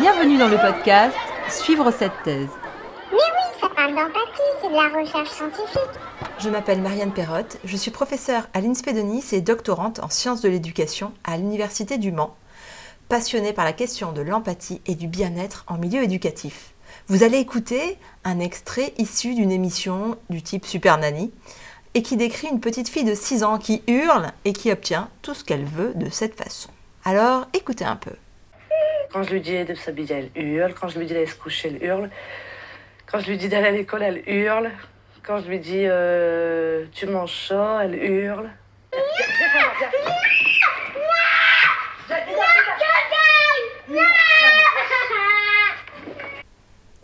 Bienvenue 0.00 0.38
dans 0.38 0.48
le 0.48 0.56
podcast 0.56 1.14
Suivre 1.50 1.90
cette 1.90 2.22
thèse. 2.24 2.48
Mais 3.12 3.18
oui, 3.18 3.60
ça 3.60 3.68
parle 3.68 3.94
d'empathie, 3.94 4.40
c'est 4.62 4.70
de 4.70 4.74
la 4.74 4.88
recherche 4.98 5.28
scientifique. 5.28 6.00
Je 6.38 6.48
m'appelle 6.48 6.80
Marianne 6.80 7.12
Perrotte, 7.12 7.58
je 7.64 7.76
suis 7.76 7.90
professeure 7.90 8.48
à 8.54 8.62
l'INSPE 8.62 8.94
de 8.94 9.00
Nice 9.00 9.34
et 9.34 9.42
doctorante 9.42 9.98
en 9.98 10.08
sciences 10.08 10.40
de 10.40 10.48
l'éducation 10.48 11.12
à 11.22 11.36
l'Université 11.36 11.98
du 11.98 12.12
Mans, 12.12 12.34
passionnée 13.10 13.52
par 13.52 13.66
la 13.66 13.74
question 13.74 14.12
de 14.12 14.22
l'empathie 14.22 14.80
et 14.86 14.94
du 14.94 15.06
bien-être 15.06 15.64
en 15.66 15.76
milieu 15.76 16.02
éducatif. 16.02 16.72
Vous 17.08 17.22
allez 17.22 17.36
écouter 17.36 17.98
un 18.24 18.40
extrait 18.40 18.94
issu 18.96 19.34
d'une 19.34 19.52
émission 19.52 20.16
du 20.30 20.40
type 20.40 20.64
Super 20.64 20.96
Nanny 20.96 21.30
et 21.92 22.02
qui 22.02 22.16
décrit 22.16 22.48
une 22.48 22.60
petite 22.60 22.88
fille 22.88 23.04
de 23.04 23.14
6 23.14 23.44
ans 23.44 23.58
qui 23.58 23.82
hurle 23.86 24.32
et 24.46 24.54
qui 24.54 24.72
obtient 24.72 25.10
tout 25.20 25.34
ce 25.34 25.44
qu'elle 25.44 25.66
veut 25.66 25.92
de 25.94 26.08
cette 26.08 26.42
façon. 26.42 26.70
Alors 27.04 27.48
écoutez 27.52 27.84
un 27.84 27.96
peu. 27.96 28.12
Quand 29.12 29.24
je 29.24 29.32
lui 29.32 29.40
dis 29.40 29.64
de 29.64 29.74
s'habiller, 29.74 30.30
elle 30.34 30.42
hurle. 30.42 30.72
Quand 30.74 30.88
je 30.88 30.98
lui 30.98 31.06
dis 31.06 31.14
d'aller 31.14 31.26
se 31.26 31.34
coucher, 31.34 31.68
elle 31.68 31.82
hurle. 31.82 32.10
Quand 33.06 33.18
je 33.18 33.26
lui 33.28 33.36
dis 33.36 33.48
d'aller 33.48 33.66
à 33.66 33.70
l'école, 33.72 34.02
elle 34.02 34.22
hurle. 34.28 34.70
Quand 35.24 35.38
je 35.38 35.48
lui 35.48 35.58
dis 35.58 35.82
euh, 35.84 36.84
tu 36.92 37.06
manges 37.06 37.48
ça, 37.48 37.80
elle 37.82 37.96
hurle. 37.96 38.50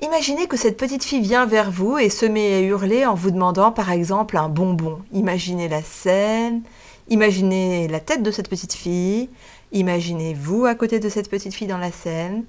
Imaginez 0.01 0.47
que 0.47 0.57
cette 0.57 0.77
petite 0.77 1.05
fille 1.05 1.21
vient 1.21 1.45
vers 1.45 1.71
vous 1.71 1.99
et 1.99 2.09
se 2.09 2.25
met 2.25 2.55
à 2.55 2.61
hurler 2.61 3.05
en 3.05 3.15
vous 3.15 3.33
demandant 3.33 3.73
par 3.73 3.91
exemple 3.91 4.37
un 4.37 4.49
bonbon. 4.49 5.02
Imaginez 5.13 5.69
la 5.69 5.83
scène, 5.83 6.63
imaginez 7.09 7.88
la 7.88 7.99
tête 7.99 8.23
de 8.23 8.30
cette 8.30 8.49
petite 8.49 8.75
fille, 8.75 9.29
imaginez 9.73 10.34
vous 10.34 10.66
à 10.66 10.75
côté 10.75 11.01
de 11.01 11.09
cette 11.09 11.30
petite 11.30 11.55
fille 11.55 11.66
dans 11.66 11.79
la 11.79 11.93
scène. 11.93 12.45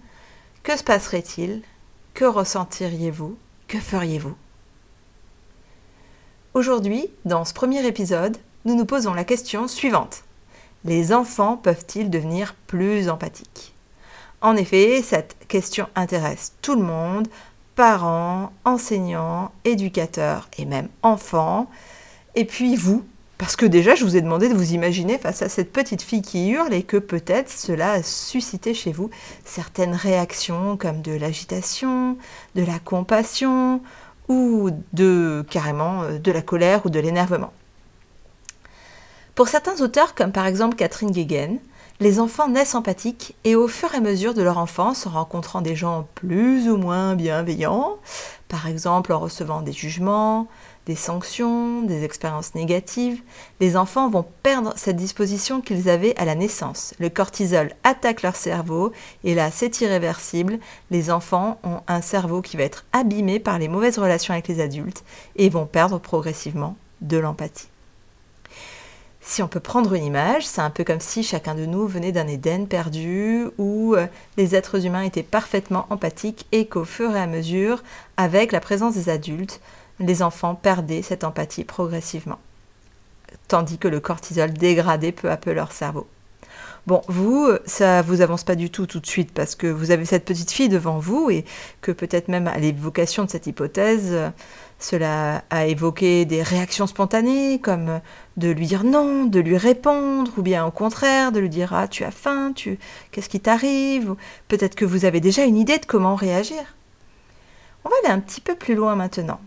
Que 0.64 0.78
se 0.78 0.84
passerait-il? 0.84 1.62
Que 2.14 2.26
ressentiriez-vous? 2.26 3.38
Que 3.68 3.80
feriez-vous? 3.80 4.36
Aujourd'hui, 6.54 7.10
dans 7.26 7.46
ce 7.46 7.54
premier 7.54 7.86
épisode, 7.86 8.38
nous 8.66 8.76
nous 8.76 8.86
posons 8.86 9.14
la 9.14 9.24
question 9.24 9.68
suivante. 9.68 10.24
Les 10.86 11.14
enfants 11.14 11.58
peuvent-ils 11.58 12.10
devenir 12.10 12.56
plus 12.68 13.10
empathiques? 13.10 13.74
En 14.42 14.56
effet, 14.56 15.02
cette 15.02 15.36
question 15.48 15.88
intéresse 15.96 16.54
tout 16.62 16.76
le 16.76 16.84
monde, 16.84 17.28
parents, 17.76 18.52
enseignants, 18.66 19.52
éducateurs 19.66 20.50
et 20.58 20.66
même 20.66 20.90
enfants. 21.04 21.70
Et 22.36 22.46
puis 22.46 22.76
vous, 22.76 23.06
parce 23.38 23.56
que 23.56 23.66
déjà, 23.66 23.94
je 23.94 24.04
vous 24.04 24.18
ai 24.18 24.22
demandé 24.22 24.50
de 24.50 24.56
vous 24.56 24.74
imaginer 24.74 25.18
face 25.18 25.42
à 25.42 25.50
cette 25.50 25.72
petite 25.72 26.02
fille 26.02 26.24
qui 26.24 26.50
hurle 26.50 26.74
et 26.74 26.84
que 26.84 26.98
peut-être 26.98 27.52
cela 27.52 27.92
a 27.92 28.04
suscité 28.04 28.74
chez 28.74 28.92
vous 28.92 29.12
certaines 29.46 29.94
réactions 29.94 30.76
comme 30.76 31.02
de 31.02 31.12
l'agitation, 31.12 32.18
de 32.56 32.64
la 32.64 32.80
compassion 32.80 33.82
ou 34.28 34.72
de 34.94 35.46
carrément 35.50 36.04
euh, 36.04 36.18
de 36.18 36.32
la 36.32 36.42
colère 36.42 36.86
ou 36.86 36.90
de 36.90 37.00
l'énervement. 37.00 37.54
Pour 39.36 39.48
certains 39.48 39.82
auteurs, 39.82 40.16
comme 40.16 40.32
par 40.32 40.48
exemple 40.48 40.76
Catherine 40.76 41.12
Guéguen, 41.12 41.60
les 42.00 42.20
enfants 42.20 42.48
naissent 42.48 42.76
empathiques 42.76 43.36
et 43.44 43.56
au 43.56 43.68
fur 43.68 43.94
et 43.94 43.98
à 43.98 44.02
mesure 44.02 44.36
de 44.36 44.44
leur 44.44 44.60
enfance, 44.60 45.08
en 45.08 45.12
rencontrant 45.12 45.62
des 45.62 45.76
gens 45.76 46.08
plus 46.14 46.70
ou 46.70 46.78
moins 46.78 47.16
bienveillants, 47.16 47.98
par 48.50 48.68
exemple 48.68 49.12
en 49.14 49.20
recevant 49.20 49.62
des 49.62 49.74
jugements, 49.74 50.48
des 50.86 50.96
sanctions, 50.96 51.82
des 51.82 52.04
expériences 52.04 52.54
négatives, 52.54 53.22
les 53.60 53.76
enfants 53.76 54.10
vont 54.10 54.26
perdre 54.44 54.74
cette 54.78 54.96
disposition 54.96 55.60
qu'ils 55.60 55.90
avaient 55.90 56.16
à 56.18 56.26
la 56.26 56.36
naissance. 56.36 56.94
Le 57.00 57.10
cortisol 57.10 57.74
attaque 57.84 58.22
leur 58.22 58.36
cerveau 58.36 58.92
et 59.24 59.34
là 59.34 59.50
c'est 59.52 59.82
irréversible. 59.82 60.60
Les 60.92 61.10
enfants 61.10 61.60
ont 61.64 61.82
un 61.88 62.02
cerveau 62.02 62.42
qui 62.42 62.58
va 62.58 62.64
être 62.64 62.86
abîmé 62.94 63.40
par 63.40 63.58
les 63.58 63.68
mauvaises 63.68 63.98
relations 63.98 64.34
avec 64.34 64.48
les 64.48 64.62
adultes 64.62 65.04
et 65.36 65.50
vont 65.50 65.66
perdre 65.66 66.00
progressivement 66.00 66.78
de 67.02 67.18
l'empathie. 67.18 67.68
Si 69.30 69.44
on 69.44 69.50
peut 69.50 69.60
prendre 69.60 69.94
une 69.94 70.06
image, 70.06 70.48
c'est 70.48 70.62
un 70.62 70.70
peu 70.70 70.86
comme 70.86 71.02
si 71.02 71.22
chacun 71.22 71.54
de 71.54 71.66
nous 71.66 71.86
venait 71.86 72.14
d'un 72.14 72.28
Éden 72.28 72.66
perdu 72.66 73.48
où 73.58 73.94
euh, 73.94 74.08
les 74.38 74.56
êtres 74.56 74.86
humains 74.86 75.02
étaient 75.02 75.22
parfaitement 75.22 75.86
empathiques 75.90 76.46
et 76.54 76.66
qu'au 76.66 76.86
fur 76.86 77.14
et 77.14 77.20
à 77.20 77.28
mesure, 77.28 77.84
avec 78.16 78.54
la 78.54 78.62
présence 78.62 78.94
des 78.94 79.10
adultes, 79.10 79.60
les 80.00 80.24
enfants 80.24 80.56
perdaient 80.56 81.02
cette 81.02 81.26
empathie 81.26 81.66
progressivement, 81.66 82.40
tandis 83.50 83.78
que 83.78 83.90
le 83.90 84.00
cortisol 84.00 84.54
dégradait 84.54 85.12
peu 85.12 85.30
à 85.30 85.36
peu 85.36 85.52
leur 85.52 85.74
cerveau. 85.74 86.08
Bon, 86.88 87.02
vous, 87.10 87.50
ça 87.66 88.02
vous 88.02 88.22
avance 88.22 88.46
pas 88.46 88.56
du 88.56 88.70
tout 88.70 88.86
tout 88.86 89.02
de 89.02 89.06
suite 89.06 89.34
parce 89.34 89.56
que 89.56 89.68
vous 89.68 89.92
avez 89.92 90.06
cette 90.06 90.24
petite 90.24 90.52
fille 90.52 90.70
devant 90.70 91.00
vous 91.00 91.30
et 91.30 91.44
que 91.82 91.92
peut-être 91.92 92.30
même 92.30 92.48
à 92.48 92.58
l'évocation 92.60 93.26
de 93.26 93.30
cette 93.30 93.46
hypothèse, 93.46 94.16
cela 94.80 95.44
a 95.50 95.66
évoqué 95.66 96.24
des 96.24 96.42
réactions 96.42 96.88
spontanées, 96.88 97.60
comme 97.60 98.00
de 98.38 98.50
lui 98.52 98.68
dire 98.68 98.86
non, 98.86 99.26
de 99.26 99.42
lui 99.42 99.58
répondre, 99.58 100.32
ou 100.38 100.42
bien 100.42 100.66
au 100.66 100.72
contraire, 100.72 101.34
de 101.34 101.42
lui 101.42 101.50
dire 101.50 101.74
ah 101.74 101.90
tu 101.90 102.06
as 102.06 102.12
faim, 102.12 102.54
tu 102.56 102.80
qu'est-ce 103.12 103.28
qui 103.28 103.42
t'arrive 103.42 104.16
Peut-être 104.48 104.76
que 104.76 104.86
vous 104.86 105.04
avez 105.04 105.20
déjà 105.20 105.44
une 105.44 105.58
idée 105.58 105.80
de 105.80 105.86
comment 105.86 106.16
réagir. 106.16 106.78
On 107.84 107.90
va 107.90 107.96
aller 108.02 108.14
un 108.14 108.22
petit 108.22 108.40
peu 108.40 108.56
plus 108.56 108.76
loin 108.76 108.96
maintenant. 108.96 109.42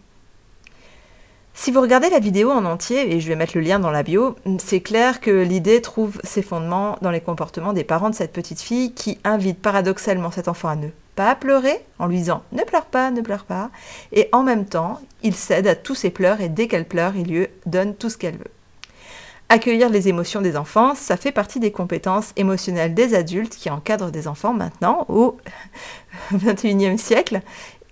Si 1.54 1.70
vous 1.72 1.80
regardez 1.80 2.08
la 2.08 2.20
vidéo 2.20 2.50
en 2.50 2.64
entier, 2.64 3.14
et 3.14 3.20
je 3.20 3.28
vais 3.28 3.36
mettre 3.36 3.56
le 3.56 3.62
lien 3.62 3.78
dans 3.78 3.90
la 3.90 4.02
bio, 4.02 4.36
c'est 4.58 4.80
clair 4.80 5.20
que 5.20 5.30
l'idée 5.30 5.82
trouve 5.82 6.20
ses 6.24 6.42
fondements 6.42 6.96
dans 7.02 7.10
les 7.10 7.20
comportements 7.20 7.72
des 7.72 7.84
parents 7.84 8.08
de 8.08 8.14
cette 8.14 8.32
petite 8.32 8.60
fille 8.60 8.92
qui 8.92 9.18
invite 9.24 9.60
paradoxalement 9.60 10.30
cet 10.30 10.48
enfant 10.48 10.68
à 10.68 10.76
ne 10.76 10.88
pas 11.16 11.34
pleurer 11.34 11.84
en 11.98 12.06
lui 12.06 12.16
disant 12.16 12.42
ne 12.52 12.62
pleure 12.62 12.86
pas, 12.86 13.10
ne 13.10 13.20
pleure 13.20 13.44
pas, 13.44 13.70
et 14.12 14.28
en 14.32 14.42
même 14.42 14.64
temps, 14.64 15.00
il 15.22 15.34
cède 15.34 15.66
à 15.66 15.74
tous 15.74 15.94
ses 15.94 16.10
pleurs 16.10 16.40
et 16.40 16.48
dès 16.48 16.66
qu'elle 16.66 16.86
pleure, 16.86 17.14
il 17.16 17.28
lui 17.28 17.46
donne 17.66 17.94
tout 17.94 18.08
ce 18.08 18.16
qu'elle 18.16 18.38
veut. 18.38 18.50
Accueillir 19.50 19.90
les 19.90 20.08
émotions 20.08 20.40
des 20.40 20.56
enfants, 20.56 20.94
ça 20.94 21.16
fait 21.16 21.32
partie 21.32 21.58
des 21.58 21.72
compétences 21.72 22.32
émotionnelles 22.36 22.94
des 22.94 23.14
adultes 23.14 23.56
qui 23.56 23.68
encadrent 23.68 24.12
des 24.12 24.28
enfants 24.28 24.54
maintenant 24.54 25.04
au 25.08 25.36
XXIe 26.32 26.96
siècle, 26.96 27.40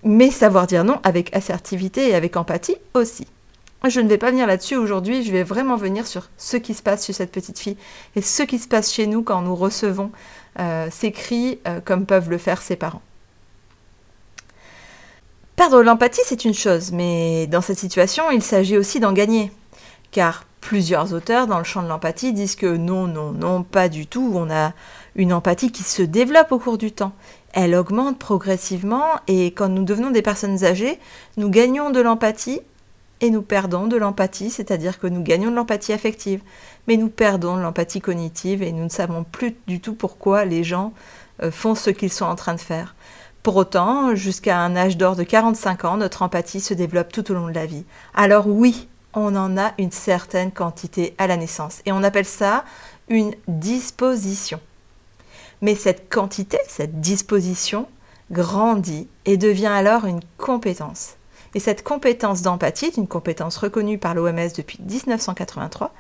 mais 0.05 0.31
savoir 0.31 0.69
dire 0.69 0.85
non 0.85 1.01
avec 1.03 1.35
assertivité 1.35 2.09
et 2.09 2.15
avec 2.15 2.37
empathie 2.37 2.77
aussi. 2.95 3.27
Je 3.87 4.01
ne 4.01 4.09
vais 4.09 4.19
pas 4.19 4.31
venir 4.31 4.47
là-dessus 4.47 4.75
aujourd'hui, 4.75 5.23
je 5.23 5.31
vais 5.31 5.45
vraiment 5.45 5.77
venir 5.77 6.07
sur 6.07 6.29
ce 6.37 6.57
qui 6.57 6.75
se 6.75 6.83
passe 6.83 7.07
chez 7.07 7.13
cette 7.13 7.31
petite 7.31 7.59
fille 7.59 7.77
et 8.17 8.23
ce 8.23 8.43
qui 8.43 8.59
se 8.59 8.67
passe 8.67 8.93
chez 8.93 9.07
nous 9.07 9.23
quand 9.23 9.41
nous 9.41 9.55
recevons 9.55 10.11
euh, 10.59 10.89
ces 10.91 11.13
cris 11.13 11.61
euh, 11.67 11.81
comme 11.85 12.05
peuvent 12.05 12.29
le 12.29 12.39
faire 12.39 12.61
ses 12.61 12.75
parents. 12.75 13.03
Perdre 15.55 15.83
l'empathie, 15.83 16.21
c'est 16.25 16.45
une 16.45 16.55
chose, 16.55 16.93
mais 16.93 17.47
dans 17.47 17.61
cette 17.61 17.79
situation, 17.79 18.31
il 18.31 18.43
s'agit 18.43 18.77
aussi 18.77 19.01
d'en 19.01 19.13
gagner. 19.13 19.53
Car 20.11 20.45
plusieurs 20.61 21.15
auteurs 21.15 21.47
dans 21.47 21.59
le 21.59 21.65
champ 21.65 21.83
de 21.83 21.89
l'empathie 21.89 22.33
disent 22.33 22.57
que 22.57 22.77
non, 22.77 23.07
non, 23.07 23.33
non, 23.33 23.63
pas 23.63 23.89
du 23.89 24.07
tout. 24.07 24.33
On 24.35 24.51
a 24.51 24.73
une 25.17 25.33
empathie 25.33 25.73
qui 25.73 25.83
se 25.83 26.03
développe 26.03 26.53
au 26.53 26.59
cours 26.59 26.79
du 26.79 26.93
temps. 26.93 27.13
Elle 27.53 27.75
augmente 27.75 28.19
progressivement 28.19 29.07
et 29.27 29.47
quand 29.47 29.69
nous 29.69 29.85
devenons 29.85 30.11
des 30.11 30.23
personnes 30.23 30.65
âgées, 30.65 30.99
nous 31.37 31.49
gagnons 31.49 31.91
de 31.91 32.01
l'empathie 32.01 32.61
et 33.21 33.31
nous 33.31 33.43
perdons 33.43 33.87
de 33.87 33.97
l'empathie, 33.97 34.51
c'est-à-dire 34.51 34.99
que 34.99 35.07
nous 35.07 35.23
gagnons 35.23 35.51
de 35.51 35.57
l'empathie 35.57 35.93
affective, 35.93 36.41
mais 36.87 36.97
nous 36.97 37.09
perdons 37.09 37.57
de 37.57 37.63
l'empathie 37.63 38.01
cognitive 38.01 38.63
et 38.63 38.73
nous 38.73 38.85
ne 38.85 38.89
savons 38.89 39.25
plus 39.25 39.57
du 39.67 39.81
tout 39.81 39.95
pourquoi 39.95 40.45
les 40.45 40.65
gens 40.65 40.93
euh, 41.43 41.51
font 41.51 41.75
ce 41.75 41.91
qu'ils 41.91 42.13
sont 42.13 42.25
en 42.25 42.37
train 42.37 42.55
de 42.55 42.61
faire. 42.61 42.95
Pour 43.43 43.57
autant, 43.57 44.15
jusqu'à 44.15 44.59
un 44.59 44.77
âge 44.77 44.97
d'or 44.97 45.17
de 45.17 45.23
45 45.23 45.85
ans, 45.85 45.97
notre 45.97 46.23
empathie 46.23 46.61
se 46.61 46.75
développe 46.75 47.13
tout 47.13 47.31
au 47.31 47.35
long 47.35 47.49
de 47.49 47.55
la 47.55 47.67
vie. 47.67 47.85
Alors 48.15 48.47
oui, 48.47 48.89
on 49.15 49.35
en 49.37 49.57
a 49.57 49.73
une 49.79 49.93
certaine 49.93 50.53
quantité 50.53 51.15
à 51.19 51.27
la 51.27 51.37
naissance 51.37 51.81
et 51.87 51.93
on 51.93 52.03
appelle 52.03 52.27
ça 52.27 52.65
une 53.09 53.35
disposition. 53.47 54.61
Mais 55.63 55.75
cette 55.75 56.09
quantité, 56.09 56.59
cette 56.69 57.01
disposition, 57.01 57.89
grandit 58.31 59.09
et 59.25 59.37
devient 59.37 59.67
alors 59.67 60.05
une 60.05 60.21
compétence. 60.37 61.18
Et 61.55 61.61
cette 61.61 61.83
compétence 61.83 62.43
d'empathie 62.43 62.87
est 62.87 62.97
une 62.97 63.09
compétence 63.09 63.57
reconnue 63.57 63.99
par 63.99 64.15
l'OMS 64.15 64.51
depuis 64.57 64.79
1983. 64.81 65.93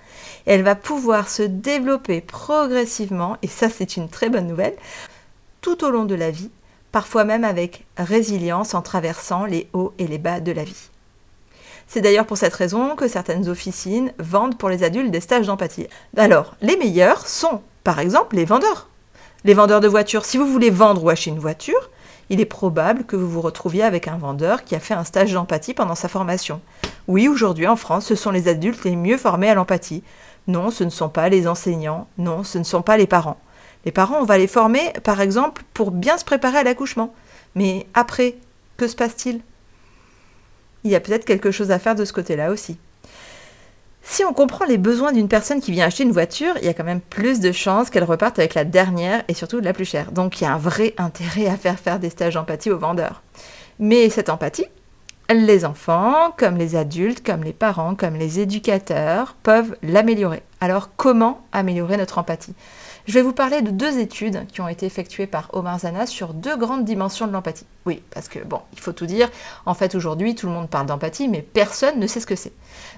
elle 0.46 0.62
va 0.62 0.74
pouvoir 0.74 1.28
se 1.28 1.42
développer 1.42 2.20
progressivement, 2.20 3.36
et 3.42 3.48
ça 3.48 3.68
c'est 3.70 3.96
une 3.96 4.08
très 4.08 4.28
bonne 4.28 4.46
nouvelle, 4.46 4.76
tout 5.60 5.84
au 5.84 5.90
long 5.90 6.04
de 6.04 6.14
la 6.14 6.30
vie, 6.30 6.50
parfois 6.92 7.24
même 7.24 7.44
avec 7.44 7.86
résilience 7.96 8.74
en 8.74 8.82
traversant 8.82 9.44
les 9.44 9.68
hauts 9.72 9.92
et 9.98 10.06
les 10.06 10.18
bas 10.18 10.40
de 10.40 10.52
la 10.52 10.64
vie. 10.64 10.90
C'est 11.86 12.02
d'ailleurs 12.02 12.26
pour 12.26 12.36
cette 12.36 12.54
raison 12.54 12.96
que 12.96 13.08
certaines 13.08 13.48
officines 13.48 14.12
vendent 14.18 14.58
pour 14.58 14.68
les 14.68 14.82
adultes 14.82 15.10
des 15.10 15.20
stages 15.20 15.46
d'empathie. 15.46 15.86
Alors, 16.18 16.54
les 16.60 16.76
meilleurs 16.76 17.26
sont, 17.26 17.62
par 17.82 17.98
exemple, 17.98 18.36
les 18.36 18.44
vendeurs. 18.44 18.88
Les 19.44 19.54
vendeurs 19.54 19.80
de 19.80 19.88
voitures, 19.88 20.26
si 20.26 20.36
vous 20.36 20.46
voulez 20.46 20.68
vendre 20.68 21.02
ou 21.02 21.08
acheter 21.08 21.30
une 21.30 21.38
voiture, 21.38 21.90
il 22.30 22.40
est 22.40 22.46
probable 22.46 23.04
que 23.04 23.16
vous 23.16 23.28
vous 23.28 23.40
retrouviez 23.40 23.82
avec 23.82 24.08
un 24.08 24.18
vendeur 24.18 24.64
qui 24.64 24.74
a 24.74 24.80
fait 24.80 24.94
un 24.94 25.04
stage 25.04 25.32
d'empathie 25.32 25.74
pendant 25.74 25.94
sa 25.94 26.08
formation. 26.08 26.60
Oui, 27.06 27.28
aujourd'hui 27.28 27.66
en 27.66 27.76
France, 27.76 28.06
ce 28.06 28.14
sont 28.14 28.30
les 28.30 28.48
adultes 28.48 28.84
les 28.84 28.96
mieux 28.96 29.16
formés 29.16 29.48
à 29.48 29.54
l'empathie. 29.54 30.02
Non, 30.46 30.70
ce 30.70 30.84
ne 30.84 30.90
sont 30.90 31.08
pas 31.08 31.28
les 31.28 31.46
enseignants, 31.46 32.08
non, 32.18 32.44
ce 32.44 32.58
ne 32.58 32.64
sont 32.64 32.82
pas 32.82 32.96
les 32.96 33.06
parents. 33.06 33.38
Les 33.84 33.92
parents, 33.92 34.18
on 34.20 34.24
va 34.24 34.38
les 34.38 34.46
former, 34.46 34.92
par 35.04 35.20
exemple, 35.20 35.62
pour 35.72 35.90
bien 35.90 36.18
se 36.18 36.24
préparer 36.24 36.58
à 36.58 36.62
l'accouchement. 36.62 37.14
Mais 37.54 37.86
après, 37.94 38.36
que 38.76 38.88
se 38.88 38.96
passe-t-il? 38.96 39.40
Il 40.84 40.90
y 40.90 40.96
a 40.96 41.00
peut-être 41.00 41.24
quelque 41.24 41.50
chose 41.50 41.70
à 41.70 41.78
faire 41.78 41.94
de 41.94 42.04
ce 42.04 42.12
côté-là 42.12 42.50
aussi. 42.50 42.78
Si 44.02 44.24
on 44.24 44.32
comprend 44.32 44.64
les 44.64 44.78
besoins 44.78 45.12
d'une 45.12 45.28
personne 45.28 45.60
qui 45.60 45.70
vient 45.70 45.86
acheter 45.86 46.02
une 46.02 46.12
voiture, 46.12 46.54
il 46.58 46.64
y 46.64 46.68
a 46.68 46.74
quand 46.74 46.84
même 46.84 47.00
plus 47.00 47.40
de 47.40 47.52
chances 47.52 47.90
qu'elle 47.90 48.04
reparte 48.04 48.38
avec 48.38 48.54
la 48.54 48.64
dernière 48.64 49.22
et 49.28 49.34
surtout 49.34 49.60
la 49.60 49.72
plus 49.72 49.84
chère. 49.84 50.12
Donc 50.12 50.40
il 50.40 50.44
y 50.44 50.46
a 50.46 50.54
un 50.54 50.58
vrai 50.58 50.94
intérêt 50.98 51.46
à 51.46 51.56
faire 51.56 51.78
faire 51.78 51.98
des 51.98 52.10
stages 52.10 52.34
d'empathie 52.34 52.70
aux 52.70 52.78
vendeurs. 52.78 53.22
Mais 53.78 54.08
cette 54.08 54.30
empathie, 54.30 54.66
les 55.30 55.64
enfants, 55.64 56.32
comme 56.36 56.56
les 56.56 56.74
adultes, 56.74 57.24
comme 57.24 57.44
les 57.44 57.52
parents, 57.52 57.94
comme 57.94 58.14
les 58.14 58.40
éducateurs, 58.40 59.36
peuvent 59.42 59.76
l'améliorer. 59.82 60.42
Alors 60.60 60.90
comment 60.96 61.42
améliorer 61.52 61.96
notre 61.96 62.18
empathie? 62.18 62.54
Je 63.08 63.14
vais 63.14 63.22
vous 63.22 63.32
parler 63.32 63.62
de 63.62 63.70
deux 63.70 64.00
études 64.00 64.46
qui 64.48 64.60
ont 64.60 64.68
été 64.68 64.84
effectuées 64.84 65.26
par 65.26 65.48
Omar 65.54 65.78
Zana 65.78 66.04
sur 66.04 66.34
deux 66.34 66.58
grandes 66.58 66.84
dimensions 66.84 67.26
de 67.26 67.32
l'empathie. 67.32 67.64
Oui, 67.86 68.02
parce 68.10 68.28
que 68.28 68.38
bon, 68.40 68.60
il 68.74 68.80
faut 68.80 68.92
tout 68.92 69.06
dire, 69.06 69.30
en 69.64 69.72
fait 69.72 69.94
aujourd'hui 69.94 70.34
tout 70.34 70.46
le 70.46 70.52
monde 70.52 70.68
parle 70.68 70.84
d'empathie, 70.84 71.26
mais 71.26 71.40
personne 71.40 71.98
ne 71.98 72.06
sait 72.06 72.20
ce 72.20 72.26
que 72.26 72.36
c'est. 72.36 72.52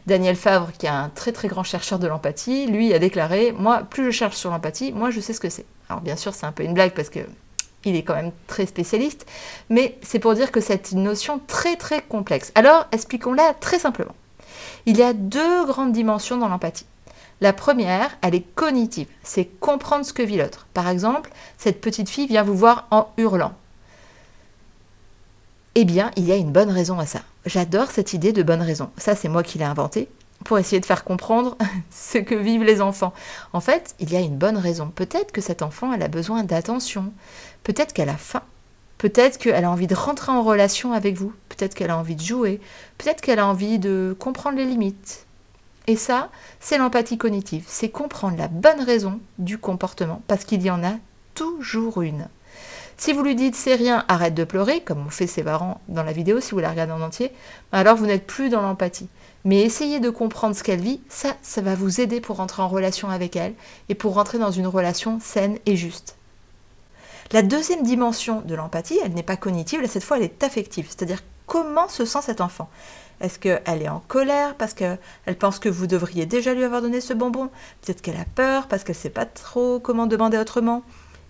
Daniel 0.08 0.34
Favre, 0.34 0.72
qui 0.76 0.86
est 0.86 0.88
un 0.88 1.10
très 1.14 1.30
très 1.30 1.46
grand 1.46 1.62
chercheur 1.62 2.00
de 2.00 2.08
l'empathie, 2.08 2.66
lui 2.66 2.92
a 2.92 2.98
déclaré, 2.98 3.52
moi 3.56 3.84
plus 3.88 4.06
je 4.06 4.10
cherche 4.10 4.34
sur 4.34 4.50
l'empathie, 4.50 4.90
moi 4.90 5.12
je 5.12 5.20
sais 5.20 5.32
ce 5.32 5.38
que 5.38 5.48
c'est. 5.48 5.64
Alors 5.88 6.00
bien 6.00 6.16
sûr 6.16 6.34
c'est 6.34 6.46
un 6.46 6.50
peu 6.50 6.64
une 6.64 6.74
blague 6.74 6.92
parce 6.92 7.08
que 7.08 7.20
il 7.84 7.94
est 7.94 8.02
quand 8.02 8.16
même 8.16 8.32
très 8.48 8.66
spécialiste, 8.66 9.26
mais 9.68 9.96
c'est 10.02 10.18
pour 10.18 10.34
dire 10.34 10.50
que 10.50 10.60
c'est 10.60 10.90
une 10.90 11.04
notion 11.04 11.40
très 11.46 11.76
très 11.76 12.02
complexe. 12.02 12.50
Alors 12.56 12.88
expliquons-la 12.90 13.54
très 13.54 13.78
simplement. 13.78 14.16
Il 14.86 14.96
y 14.96 15.04
a 15.04 15.12
deux 15.12 15.64
grandes 15.66 15.92
dimensions 15.92 16.36
dans 16.36 16.48
l'empathie. 16.48 16.86
La 17.40 17.52
première, 17.54 18.10
elle 18.20 18.34
est 18.34 18.54
cognitive, 18.54 19.08
c'est 19.22 19.46
comprendre 19.46 20.04
ce 20.04 20.12
que 20.12 20.22
vit 20.22 20.36
l'autre. 20.36 20.66
Par 20.74 20.88
exemple, 20.88 21.30
cette 21.56 21.80
petite 21.80 22.10
fille 22.10 22.26
vient 22.26 22.42
vous 22.42 22.56
voir 22.56 22.86
en 22.90 23.08
hurlant. 23.16 23.54
Eh 25.74 25.84
bien, 25.84 26.10
il 26.16 26.24
y 26.24 26.32
a 26.32 26.36
une 26.36 26.52
bonne 26.52 26.70
raison 26.70 26.98
à 26.98 27.06
ça. 27.06 27.20
J'adore 27.46 27.90
cette 27.90 28.12
idée 28.12 28.32
de 28.32 28.42
bonne 28.42 28.60
raison. 28.60 28.90
Ça, 28.98 29.14
c'est 29.14 29.28
moi 29.28 29.42
qui 29.42 29.58
l'ai 29.58 29.64
inventé 29.64 30.08
pour 30.44 30.58
essayer 30.58 30.80
de 30.80 30.86
faire 30.86 31.04
comprendre 31.04 31.56
ce 31.90 32.18
que 32.18 32.34
vivent 32.34 32.64
les 32.64 32.82
enfants. 32.82 33.14
En 33.52 33.60
fait, 33.60 33.94
il 34.00 34.12
y 34.12 34.16
a 34.16 34.20
une 34.20 34.36
bonne 34.36 34.58
raison. 34.58 34.90
Peut-être 34.94 35.32
que 35.32 35.40
cet 35.40 35.62
enfant, 35.62 35.92
elle 35.92 36.02
a 36.02 36.08
besoin 36.08 36.44
d'attention. 36.44 37.12
Peut-être 37.62 37.94
qu'elle 37.94 38.08
a 38.08 38.16
faim. 38.16 38.42
Peut-être 38.98 39.38
qu'elle 39.38 39.64
a 39.64 39.70
envie 39.70 39.86
de 39.86 39.94
rentrer 39.94 40.32
en 40.32 40.42
relation 40.42 40.92
avec 40.92 41.16
vous. 41.16 41.32
Peut-être 41.48 41.74
qu'elle 41.74 41.90
a 41.90 41.96
envie 41.96 42.16
de 42.16 42.22
jouer. 42.22 42.60
Peut-être 42.98 43.22
qu'elle 43.22 43.38
a 43.38 43.46
envie 43.46 43.78
de 43.78 44.14
comprendre 44.18 44.58
les 44.58 44.66
limites. 44.66 45.24
Et 45.86 45.96
ça, 45.96 46.28
c'est 46.60 46.78
l'empathie 46.78 47.18
cognitive. 47.18 47.64
C'est 47.66 47.88
comprendre 47.88 48.38
la 48.38 48.48
bonne 48.48 48.80
raison 48.80 49.20
du 49.38 49.58
comportement. 49.58 50.22
Parce 50.28 50.44
qu'il 50.44 50.62
y 50.62 50.70
en 50.70 50.84
a 50.84 50.94
toujours 51.34 52.02
une. 52.02 52.28
Si 53.00 53.14
vous 53.14 53.22
lui 53.22 53.34
dites 53.34 53.54
c'est 53.54 53.76
rien, 53.76 54.04
arrête 54.08 54.34
de 54.34 54.44
pleurer, 54.44 54.82
comme 54.82 55.06
on 55.06 55.08
fait 55.08 55.26
ses 55.26 55.42
parents 55.42 55.80
dans 55.88 56.02
la 56.02 56.12
vidéo 56.12 56.38
si 56.38 56.50
vous 56.50 56.58
la 56.58 56.68
regardez 56.68 56.92
en 56.92 57.00
entier, 57.00 57.32
alors 57.72 57.96
vous 57.96 58.04
n'êtes 58.04 58.26
plus 58.26 58.50
dans 58.50 58.60
l'empathie. 58.60 59.08
Mais 59.46 59.62
essayez 59.62 60.00
de 60.00 60.10
comprendre 60.10 60.54
ce 60.54 60.62
qu'elle 60.62 60.82
vit, 60.82 61.00
ça, 61.08 61.34
ça 61.40 61.62
va 61.62 61.74
vous 61.74 62.02
aider 62.02 62.20
pour 62.20 62.36
rentrer 62.36 62.60
en 62.60 62.68
relation 62.68 63.08
avec 63.08 63.36
elle 63.36 63.54
et 63.88 63.94
pour 63.94 64.12
rentrer 64.12 64.38
dans 64.38 64.50
une 64.50 64.66
relation 64.66 65.18
saine 65.18 65.58
et 65.64 65.76
juste. 65.76 66.16
La 67.32 67.40
deuxième 67.40 67.84
dimension 67.84 68.42
de 68.42 68.54
l'empathie, 68.54 68.98
elle 69.02 69.14
n'est 69.14 69.22
pas 69.22 69.36
cognitive, 69.36 69.80
cette 69.86 70.04
fois 70.04 70.18
elle 70.18 70.24
est 70.24 70.44
affective, 70.44 70.86
c'est-à-dire 70.88 71.22
comment 71.50 71.88
se 71.88 72.04
sent 72.04 72.20
cet 72.22 72.40
enfant. 72.40 72.70
Est-ce 73.20 73.40
qu'elle 73.40 73.82
est 73.82 73.88
en 73.88 73.98
colère 74.06 74.54
parce 74.54 74.72
qu'elle 74.72 74.98
pense 75.38 75.58
que 75.58 75.68
vous 75.68 75.88
devriez 75.88 76.24
déjà 76.24 76.54
lui 76.54 76.62
avoir 76.62 76.80
donné 76.80 77.00
ce 77.00 77.12
bonbon? 77.12 77.50
Peut-être 77.82 78.00
qu'elle 78.02 78.16
a 78.16 78.24
peur 78.36 78.68
parce 78.68 78.84
qu'elle 78.84 78.94
ne 78.94 79.00
sait 79.00 79.10
pas 79.10 79.26
trop 79.26 79.80
comment 79.80 80.06
demander 80.06 80.38
autrement? 80.38 80.84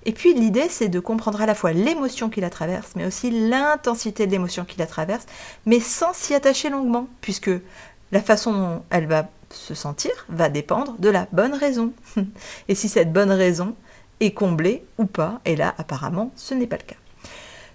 Et 0.05 0.13
puis 0.13 0.35
l'idée, 0.35 0.69
c'est 0.69 0.89
de 0.89 1.01
comprendre 1.01 1.41
à 1.41 1.47
la 1.47 1.55
fois 1.55 1.73
l'émotion 1.73 2.29
qui 2.29 2.43
la 2.43 2.51
traverse, 2.51 2.93
mais 2.97 3.07
aussi 3.07 3.31
l'intensité 3.31 4.27
de 4.27 4.31
l'émotion 4.31 4.67
qui 4.67 4.79
la 4.79 4.87
traverse, 4.87 5.25
mais 5.65 5.81
sans 5.81 6.13
s'y 6.13 6.35
attacher 6.35 6.69
longuement, 6.69 7.09
puisque 7.23 7.51
la 8.13 8.21
façon 8.21 8.53
dont 8.53 8.83
elle 8.91 9.07
va 9.07 9.31
se 9.49 9.75
sentir 9.75 10.13
va 10.29 10.51
dépendre 10.51 10.97
de 10.99 11.09
la 11.09 11.29
bonne 11.33 11.55
raison. 11.55 11.93
Et 12.69 12.75
si 12.75 12.91
cette 12.91 13.13
bonne 13.13 13.33
raison 13.33 13.75
est 14.21 14.33
comblée 14.33 14.85
ou 14.99 15.07
pas, 15.07 15.41
et 15.47 15.57
là 15.57 15.75
apparemment 15.79 16.31
ce 16.37 16.53
n'est 16.53 16.67
pas 16.67 16.77
le 16.77 16.85
cas. 16.85 16.97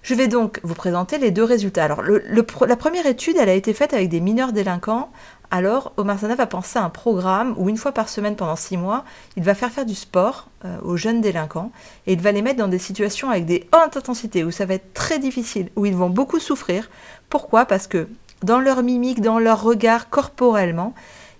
Je 0.06 0.13
vais 0.13 0.28
donc 0.28 0.60
vous 0.62 0.75
présenter 0.75 1.18
les 1.18 1.31
deux 1.31 1.44
résultats. 1.44 1.84
Alors 1.84 2.04
la 2.04 2.75
première 2.75 3.07
étude, 3.07 3.38
elle 3.40 3.50
a 3.50 3.56
été 3.56 3.74
faite 3.74 3.92
avec 3.92 4.07
des 4.07 4.19
mineurs 4.19 4.54
délinquants. 4.54 5.10
Alors 5.50 5.94
Omar 5.98 6.19
Sana 6.19 6.36
va 6.36 6.46
penser 6.46 6.78
à 6.78 6.84
un 6.84 6.92
programme 6.92 7.56
où 7.57 7.69
une 7.69 7.78
fois 7.78 7.92
par 7.92 8.07
semaine 8.07 8.36
pendant 8.36 8.56
six 8.56 8.78
mois, 8.78 9.04
il 9.36 9.42
va 9.42 9.56
faire 9.56 9.72
faire 9.72 9.88
du 9.88 9.96
sport 9.96 10.48
euh, 10.63 10.78
aux 10.84 10.96
jeunes 10.96 11.22
délinquants 11.22 11.72
et 12.06 12.13
il 12.13 12.22
va 12.22 12.31
les 12.31 12.44
mettre 12.44 12.60
dans 12.60 12.68
des 12.68 12.78
situations 12.78 13.31
avec 13.31 13.48
des 13.48 13.68
hautes 13.74 13.98
intensités 13.98 14.44
où 14.44 14.52
ça 14.52 14.68
va 14.68 14.75
être 14.75 14.94
très 14.94 15.18
difficile, 15.18 15.69
où 15.75 15.88
ils 15.88 15.96
vont 15.96 16.12
beaucoup 16.12 16.40
souffrir. 16.40 16.88
Pourquoi? 17.31 17.66
Parce 17.66 17.88
que 17.88 18.08
dans 18.44 18.60
leur 18.60 18.84
mimique, 18.84 19.22
dans 19.22 19.40
leur 19.40 19.63
regard 19.63 20.12
corporellement, 20.12 20.94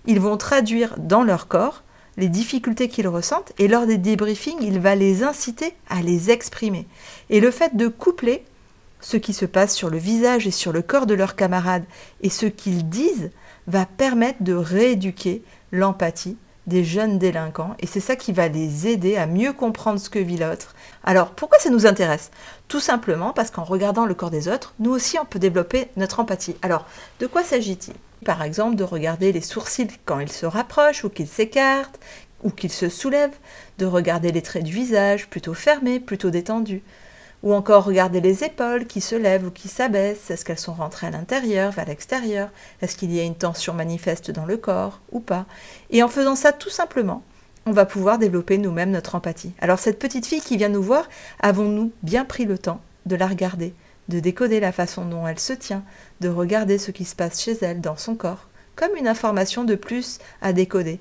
ils 0.06 0.18
vont 0.18 0.36
traduire 0.36 0.96
dans 0.98 1.22
leur 1.22 1.46
corps 1.46 1.84
les 2.16 2.28
difficultés 2.28 2.88
qu'ils 2.88 3.06
ressentent 3.06 3.52
et 3.60 3.68
lors 3.68 3.86
des 3.86 3.98
débriefings, 3.98 4.58
il 4.60 4.80
va 4.80 4.96
les 4.96 5.22
inciter 5.22 5.72
à 5.88 6.02
les 6.02 6.32
exprimer. 6.32 6.88
Et 7.30 7.38
le 7.38 7.52
fait 7.52 7.76
de 7.76 7.86
coupler 7.86 8.42
ce 9.06 9.16
qui 9.16 9.34
se 9.34 9.46
passe 9.46 9.72
sur 9.72 9.88
le 9.88 9.98
visage 9.98 10.48
et 10.48 10.50
sur 10.50 10.72
le 10.72 10.82
corps 10.82 11.06
de 11.06 11.14
leurs 11.14 11.36
camarades 11.36 11.84
et 12.22 12.28
ce 12.28 12.46
qu'ils 12.46 12.88
disent 12.88 13.30
va 13.68 13.86
permettre 13.86 14.42
de 14.42 14.52
rééduquer 14.52 15.44
l'empathie 15.70 16.36
des 16.66 16.82
jeunes 16.82 17.16
délinquants 17.16 17.76
et 17.78 17.86
c'est 17.86 18.00
ça 18.00 18.16
qui 18.16 18.32
va 18.32 18.48
les 18.48 18.88
aider 18.88 19.16
à 19.16 19.28
mieux 19.28 19.52
comprendre 19.52 20.00
ce 20.00 20.10
que 20.10 20.18
vit 20.18 20.38
l'autre. 20.38 20.74
Alors 21.04 21.30
pourquoi 21.30 21.60
ça 21.60 21.70
nous 21.70 21.86
intéresse? 21.86 22.32
Tout 22.66 22.80
simplement 22.80 23.32
parce 23.32 23.52
qu'en 23.52 23.62
regardant 23.62 24.06
le 24.06 24.14
corps 24.14 24.32
des 24.32 24.48
autres, 24.48 24.74
nous 24.80 24.90
aussi 24.90 25.20
on 25.20 25.24
peut 25.24 25.38
développer 25.38 25.86
notre 25.96 26.18
empathie. 26.18 26.56
Alors 26.62 26.84
de 27.20 27.28
quoi 27.28 27.44
s'agit-il? 27.44 27.94
Par 28.24 28.42
exemple 28.42 28.74
de 28.74 28.82
regarder 28.82 29.30
les 29.30 29.40
sourcils 29.40 29.86
quand 30.04 30.18
ils 30.18 30.32
se 30.32 30.46
rapprochent 30.46 31.04
ou 31.04 31.10
qu'ils 31.10 31.28
s'écartent 31.28 32.00
ou 32.42 32.50
qu'ils 32.50 32.72
se 32.72 32.88
soulèvent, 32.88 33.38
de 33.78 33.86
regarder 33.86 34.32
les 34.32 34.42
traits 34.42 34.64
du 34.64 34.72
visage 34.72 35.28
plutôt 35.28 35.54
fermés, 35.54 36.00
plutôt 36.00 36.30
détendus, 36.30 36.82
ou 37.46 37.54
encore 37.54 37.84
regarder 37.84 38.20
les 38.20 38.42
épaules 38.42 38.86
qui 38.86 39.00
se 39.00 39.14
lèvent 39.14 39.46
ou 39.46 39.50
qui 39.52 39.68
s'abaissent. 39.68 40.32
Est-ce 40.32 40.44
qu'elles 40.44 40.58
sont 40.58 40.72
rentrées 40.72 41.06
à 41.06 41.10
l'intérieur, 41.10 41.70
vers 41.70 41.86
l'extérieur? 41.86 42.48
Est-ce 42.82 42.96
qu'il 42.96 43.12
y 43.12 43.20
a 43.20 43.22
une 43.22 43.36
tension 43.36 43.72
manifeste 43.72 44.32
dans 44.32 44.46
le 44.46 44.56
corps 44.56 44.98
ou 45.12 45.20
pas? 45.20 45.46
Et 45.90 46.02
en 46.02 46.08
faisant 46.08 46.34
ça 46.34 46.52
tout 46.52 46.70
simplement, 46.70 47.22
on 47.64 47.70
va 47.70 47.86
pouvoir 47.86 48.18
développer 48.18 48.58
nous-mêmes 48.58 48.90
notre 48.90 49.14
empathie. 49.14 49.52
Alors 49.60 49.78
cette 49.78 50.00
petite 50.00 50.26
fille 50.26 50.40
qui 50.40 50.56
vient 50.56 50.68
nous 50.68 50.82
voir, 50.82 51.08
avons-nous 51.38 51.92
bien 52.02 52.24
pris 52.24 52.46
le 52.46 52.58
temps 52.58 52.80
de 53.06 53.14
la 53.14 53.28
regarder, 53.28 53.74
de 54.08 54.18
décoder 54.18 54.58
la 54.58 54.72
façon 54.72 55.04
dont 55.04 55.24
elle 55.24 55.38
se 55.38 55.52
tient, 55.52 55.84
de 56.20 56.28
regarder 56.28 56.78
ce 56.78 56.90
qui 56.90 57.04
se 57.04 57.14
passe 57.14 57.40
chez 57.40 57.56
elle, 57.62 57.80
dans 57.80 57.96
son 57.96 58.16
corps, 58.16 58.48
comme 58.74 58.96
une 58.96 59.06
information 59.06 59.62
de 59.62 59.76
plus 59.76 60.18
à 60.42 60.52
décoder? 60.52 60.98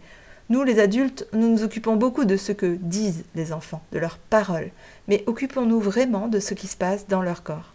Nous, 0.50 0.64
les 0.64 0.80
adultes, 0.80 1.28
nous 1.34 1.50
nous 1.50 1.64
occupons 1.64 1.96
beaucoup 1.96 2.26
de 2.26 2.38
ce 2.38 2.52
que 2.52 2.78
disent 2.80 3.24
les 3.34 3.52
enfants, 3.52 3.82
de 3.92 3.98
leurs 4.00 4.18
paroles, 4.18 4.70
mais 5.08 5.24
occupons-nous 5.26 5.80
vraiment 5.80 6.28
de 6.28 6.40
ce 6.40 6.54
qui 6.54 6.68
se 6.68 6.78
passe 6.78 7.08
dans 7.08 7.24
leur 7.24 7.42
corps. 7.42 7.74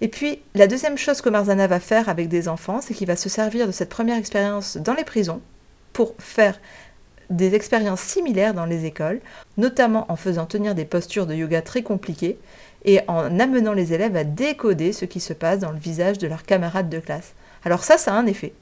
Et 0.00 0.08
puis, 0.08 0.40
la 0.54 0.66
deuxième 0.66 0.98
chose 0.98 1.20
que 1.20 1.28
Marzana 1.28 1.66
va 1.66 1.80
faire 1.80 2.08
avec 2.08 2.28
des 2.28 2.48
enfants, 2.48 2.80
c'est 2.80 2.94
qu'il 2.94 3.06
va 3.06 3.16
se 3.16 3.28
servir 3.28 3.66
de 3.66 3.72
cette 3.72 3.88
première 3.90 4.16
expérience 4.16 4.76
dans 4.76 4.94
les 4.94 5.04
prisons 5.04 5.40
pour 5.92 6.14
faire 6.18 6.58
des 7.30 7.54
expériences 7.54 8.00
similaires 8.00 8.54
dans 8.54 8.64
les 8.64 8.84
écoles, 8.84 9.20
notamment 9.56 10.10
en 10.10 10.16
faisant 10.16 10.46
tenir 10.46 10.74
des 10.74 10.84
postures 10.84 11.26
de 11.26 11.34
yoga 11.34 11.62
très 11.62 11.82
compliquées 11.82 12.38
et 12.84 13.00
en 13.06 13.38
amenant 13.38 13.72
les 13.72 13.92
élèves 13.92 14.16
à 14.16 14.24
décoder 14.24 14.92
ce 14.92 15.04
qui 15.04 15.20
se 15.20 15.32
passe 15.32 15.60
dans 15.60 15.72
le 15.72 15.78
visage 15.78 16.18
de 16.18 16.26
leurs 16.26 16.44
camarades 16.44 16.88
de 16.88 17.00
classe. 17.00 17.34
Alors 17.64 17.84
ça, 17.84 17.98
ça 17.98 18.14
a 18.14 18.16
un 18.16 18.26
effet 18.26 18.52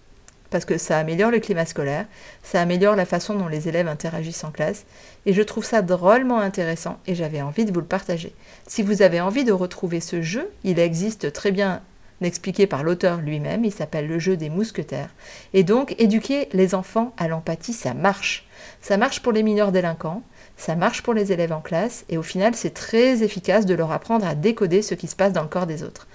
parce 0.50 0.64
que 0.64 0.78
ça 0.78 0.98
améliore 0.98 1.30
le 1.30 1.40
climat 1.40 1.66
scolaire, 1.66 2.06
ça 2.42 2.60
améliore 2.60 2.96
la 2.96 3.06
façon 3.06 3.34
dont 3.34 3.48
les 3.48 3.68
élèves 3.68 3.88
interagissent 3.88 4.44
en 4.44 4.50
classe, 4.50 4.84
et 5.26 5.32
je 5.32 5.42
trouve 5.42 5.64
ça 5.64 5.82
drôlement 5.82 6.38
intéressant 6.38 6.98
et 7.06 7.14
j'avais 7.14 7.42
envie 7.42 7.64
de 7.64 7.72
vous 7.72 7.80
le 7.80 7.86
partager. 7.86 8.32
Si 8.66 8.82
vous 8.82 9.02
avez 9.02 9.20
envie 9.20 9.44
de 9.44 9.52
retrouver 9.52 10.00
ce 10.00 10.22
jeu, 10.22 10.50
il 10.64 10.78
existe 10.78 11.32
très 11.32 11.52
bien 11.52 11.82
expliqué 12.22 12.66
par 12.66 12.82
l'auteur 12.82 13.20
lui-même, 13.20 13.64
il 13.64 13.72
s'appelle 13.72 14.06
le 14.06 14.18
jeu 14.18 14.36
des 14.36 14.48
mousquetaires. 14.48 15.10
Et 15.52 15.64
donc, 15.64 15.94
éduquer 15.98 16.48
les 16.52 16.74
enfants 16.74 17.12
à 17.18 17.28
l'empathie, 17.28 17.74
ça 17.74 17.94
marche. 17.94 18.46
Ça 18.80 18.96
marche 18.96 19.20
pour 19.20 19.32
les 19.32 19.42
mineurs 19.42 19.72
délinquants, 19.72 20.22
ça 20.56 20.76
marche 20.76 21.02
pour 21.02 21.12
les 21.12 21.32
élèves 21.32 21.52
en 21.52 21.60
classe, 21.60 22.04
et 22.08 22.16
au 22.16 22.22
final, 22.22 22.54
c'est 22.54 22.72
très 22.72 23.22
efficace 23.22 23.66
de 23.66 23.74
leur 23.74 23.92
apprendre 23.92 24.26
à 24.26 24.34
décoder 24.34 24.82
ce 24.82 24.94
qui 24.94 25.08
se 25.08 25.16
passe 25.16 25.32
dans 25.32 25.42
le 25.42 25.48
corps 25.48 25.66
des 25.66 25.82
autres. 25.82 26.06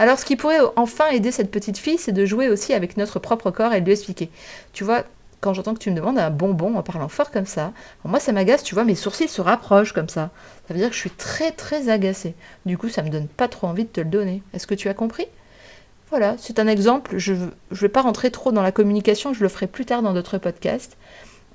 Alors 0.00 0.18
ce 0.18 0.24
qui 0.24 0.36
pourrait 0.36 0.60
enfin 0.76 1.08
aider 1.08 1.30
cette 1.30 1.50
petite 1.50 1.76
fille, 1.76 1.98
c'est 1.98 2.12
de 2.12 2.24
jouer 2.24 2.48
aussi 2.48 2.72
avec 2.72 2.96
notre 2.96 3.18
propre 3.18 3.50
corps 3.50 3.74
et 3.74 3.82
de 3.82 3.84
lui 3.84 3.92
expliquer. 3.92 4.30
Tu 4.72 4.82
vois, 4.82 5.04
quand 5.42 5.52
j'entends 5.52 5.74
que 5.74 5.78
tu 5.78 5.90
me 5.90 5.94
demandes 5.94 6.18
un 6.18 6.30
bonbon 6.30 6.74
en 6.76 6.82
parlant 6.82 7.10
fort 7.10 7.30
comme 7.30 7.44
ça, 7.44 7.74
moi 8.04 8.18
ça 8.18 8.32
m'agace, 8.32 8.62
tu 8.62 8.74
vois, 8.74 8.84
mes 8.84 8.94
sourcils 8.94 9.28
se 9.28 9.42
rapprochent 9.42 9.92
comme 9.92 10.08
ça. 10.08 10.30
Ça 10.66 10.72
veut 10.72 10.80
dire 10.80 10.88
que 10.88 10.94
je 10.94 11.00
suis 11.00 11.10
très 11.10 11.52
très 11.52 11.90
agacée. 11.90 12.32
Du 12.64 12.78
coup, 12.78 12.88
ça 12.88 13.02
me 13.02 13.10
donne 13.10 13.28
pas 13.28 13.46
trop 13.46 13.66
envie 13.66 13.84
de 13.84 13.90
te 13.90 14.00
le 14.00 14.08
donner. 14.08 14.42
Est-ce 14.54 14.66
que 14.66 14.74
tu 14.74 14.88
as 14.88 14.94
compris? 14.94 15.26
Voilà, 16.08 16.34
c'est 16.38 16.58
un 16.58 16.66
exemple. 16.66 17.18
Je 17.18 17.34
ne 17.34 17.50
vais 17.70 17.90
pas 17.90 18.00
rentrer 18.00 18.30
trop 18.30 18.52
dans 18.52 18.62
la 18.62 18.72
communication, 18.72 19.34
je 19.34 19.42
le 19.42 19.50
ferai 19.50 19.66
plus 19.66 19.84
tard 19.84 20.00
dans 20.00 20.14
d'autres 20.14 20.38
podcasts. 20.38 20.96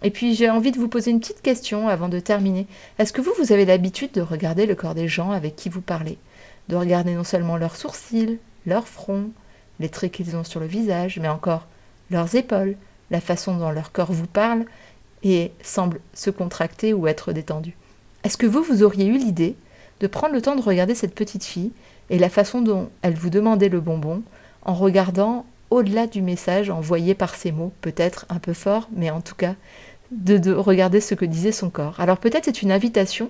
Et 0.03 0.11
puis 0.11 0.35
j'ai 0.35 0.51
envie 0.51 0.71
de 0.71 0.77
vous 0.77 0.87
poser 0.87 1.09
une 1.09 1.19
petite 1.19 1.41
question 1.41 1.87
avant 1.87 2.09
de 2.09 2.19
terminer. 2.19 2.67
Est-ce 2.99 3.11
que 3.11 3.21
vous, 3.21 3.33
vous 3.39 3.53
avez 3.53 3.65
l'habitude 3.65 4.11
de 4.11 4.21
regarder 4.21 4.67
le 4.67 4.75
corps 4.75 4.93
des 4.93 5.07
gens 5.07 5.31
avec 5.31 5.55
qui 5.55 5.69
vous 5.69 5.81
parlez? 5.81 6.19
De 6.69 6.75
regarder 6.75 7.13
non 7.13 7.23
seulement 7.23 7.57
leurs 7.57 7.75
sourcils, 7.75 8.39
leur 8.65 8.87
front, 8.87 9.29
les 9.79 9.89
traits 9.89 10.11
qu'ils 10.11 10.35
ont 10.35 10.43
sur 10.43 10.59
le 10.59 10.65
visage, 10.65 11.19
mais 11.19 11.27
encore 11.27 11.67
leurs 12.09 12.35
épaules, 12.35 12.75
la 13.11 13.21
façon 13.21 13.57
dont 13.57 13.71
leur 13.71 13.91
corps 13.91 14.11
vous 14.11 14.27
parle 14.27 14.65
et 15.23 15.51
semble 15.61 15.99
se 16.13 16.29
contracter 16.29 16.93
ou 16.93 17.07
être 17.07 17.33
détendu. 17.33 17.75
Est-ce 18.23 18.37
que 18.37 18.47
vous, 18.47 18.63
vous 18.63 18.83
auriez 18.83 19.05
eu 19.05 19.17
l'idée 19.17 19.55
de 19.99 20.07
prendre 20.07 20.33
le 20.33 20.41
temps 20.41 20.55
de 20.55 20.61
regarder 20.61 20.95
cette 20.95 21.15
petite 21.15 21.43
fille 21.43 21.71
et 22.09 22.19
la 22.19 22.29
façon 22.29 22.61
dont 22.61 22.89
elle 23.01 23.15
vous 23.15 23.29
demandait 23.29 23.69
le 23.69 23.79
bonbon 23.79 24.23
en 24.63 24.73
regardant 24.73 25.45
au-delà 25.69 26.07
du 26.07 26.21
message 26.21 26.69
envoyé 26.69 27.15
par 27.15 27.35
ces 27.35 27.51
mots, 27.51 27.71
peut-être 27.81 28.25
un 28.29 28.39
peu 28.39 28.53
fort, 28.53 28.87
mais 28.95 29.09
en 29.09 29.21
tout 29.21 29.35
cas 29.35 29.55
de, 30.11 30.37
de, 30.37 30.51
regarder 30.53 31.01
ce 31.01 31.15
que 31.15 31.25
disait 31.25 31.51
son 31.51 31.69
corps. 31.69 31.99
Alors 31.99 32.17
peut-être 32.17 32.45
c'est 32.45 32.61
une 32.61 32.71
invitation 32.71 33.29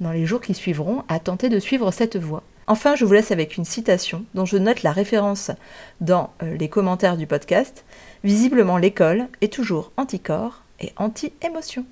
dans 0.00 0.12
les 0.12 0.26
jours 0.26 0.40
qui 0.40 0.54
suivront 0.54 1.04
à 1.08 1.18
tenter 1.18 1.48
de 1.48 1.58
suivre 1.58 1.90
cette 1.90 2.16
voie. 2.16 2.42
Enfin, 2.68 2.96
je 2.96 3.04
vous 3.04 3.12
laisse 3.12 3.30
avec 3.30 3.56
une 3.56 3.64
citation 3.64 4.24
dont 4.34 4.44
je 4.44 4.56
note 4.56 4.82
la 4.82 4.90
référence 4.90 5.52
dans 6.00 6.32
euh, 6.42 6.56
les 6.56 6.68
commentaires 6.68 7.16
du 7.16 7.26
podcast. 7.26 7.84
Visiblement, 8.24 8.76
l'école 8.76 9.28
est 9.40 9.52
toujours 9.52 9.92
anti-corps 9.96 10.62
et 10.80 10.92
anti-émotion. 10.96 11.84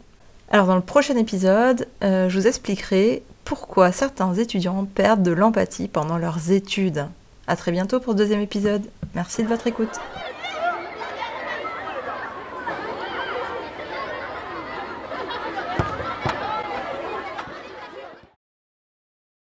Alors 0.51 0.67
dans 0.67 0.77
le 0.77 0.83
prochain 0.83 1.17
épisode, 1.17 1.87
euh, 2.03 2.29
je 2.29 2.39
vous 2.39 2.47
expliquerai 2.47 3.23
pourquoi 3.45 3.93
certains 3.93 4.35
étudiants 4.35 4.85
perdent 4.85 5.23
de 5.23 5.33
l'empathie 5.33 5.89
pendant 5.89 6.19
leurs 6.19 6.51
études. 6.51 7.07
A 7.47 7.57
très 7.57 7.73
bientôt 7.73 8.01
pour 8.01 8.15
le 8.15 8.19
deuxième 8.19 8.41
épisode. 8.41 8.83
Merci 9.15 9.43
de 9.43 9.49
votre 9.49 9.67
écoute. 9.67 10.01